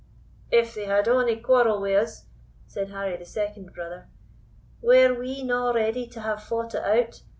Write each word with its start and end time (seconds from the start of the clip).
"If 0.49 0.73
they 0.73 0.85
had 0.85 1.07
ony 1.07 1.35
quarrel 1.39 1.79
wi' 1.79 1.93
us," 1.93 2.25
said 2.65 2.89
Harry, 2.89 3.15
the 3.17 3.23
second 3.25 3.71
brother, 3.71 4.07
"were 4.81 5.13
we 5.13 5.43
na 5.43 5.69
ready 5.69 6.07
to 6.07 6.21
have 6.21 6.41
fought 6.41 6.73
it 6.73 6.81
out? 6.83 7.21